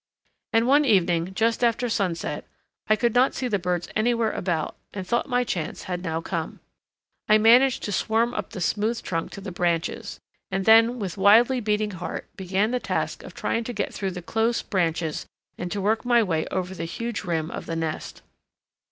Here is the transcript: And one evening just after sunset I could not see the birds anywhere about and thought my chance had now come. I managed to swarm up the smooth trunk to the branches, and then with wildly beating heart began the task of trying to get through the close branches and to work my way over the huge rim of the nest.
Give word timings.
And 0.51 0.65
one 0.65 0.83
evening 0.83 1.31
just 1.35 1.63
after 1.63 1.87
sunset 1.87 2.47
I 2.89 2.95
could 2.95 3.13
not 3.13 3.35
see 3.35 3.47
the 3.47 3.59
birds 3.59 3.87
anywhere 3.95 4.31
about 4.31 4.75
and 4.95 5.05
thought 5.05 5.29
my 5.29 5.43
chance 5.43 5.83
had 5.83 6.01
now 6.01 6.21
come. 6.21 6.59
I 7.29 7.37
managed 7.37 7.83
to 7.83 7.91
swarm 7.91 8.33
up 8.33 8.49
the 8.49 8.61
smooth 8.61 8.99
trunk 9.03 9.29
to 9.33 9.41
the 9.41 9.51
branches, 9.51 10.19
and 10.49 10.65
then 10.65 10.97
with 10.97 11.17
wildly 11.19 11.59
beating 11.59 11.91
heart 11.91 12.25
began 12.35 12.71
the 12.71 12.79
task 12.79 13.21
of 13.21 13.35
trying 13.35 13.63
to 13.65 13.73
get 13.73 13.93
through 13.93 14.09
the 14.09 14.23
close 14.23 14.63
branches 14.63 15.27
and 15.55 15.71
to 15.71 15.79
work 15.79 16.03
my 16.03 16.23
way 16.23 16.47
over 16.47 16.73
the 16.73 16.85
huge 16.85 17.23
rim 17.23 17.51
of 17.51 17.67
the 17.67 17.75
nest. 17.75 18.23